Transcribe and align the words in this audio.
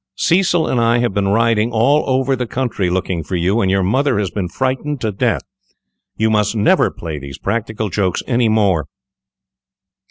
"Cecil 0.15 0.65
and 0.65 0.81
I 0.81 0.97
have 0.97 1.13
been 1.13 1.27
riding 1.27 1.71
all 1.71 2.09
over 2.09 2.35
the 2.35 2.47
country 2.47 2.89
looking 2.89 3.23
for 3.23 3.35
you, 3.35 3.61
and 3.61 3.69
your 3.69 3.83
mother 3.83 4.17
has 4.17 4.31
been 4.31 4.47
frightened 4.47 4.99
to 5.01 5.11
death. 5.11 5.43
You 6.17 6.31
must 6.31 6.55
never 6.55 6.89
play 6.89 7.19
these 7.19 7.37
practical 7.37 7.89
jokes 7.89 8.23
any 8.27 8.49
more." 8.49 8.87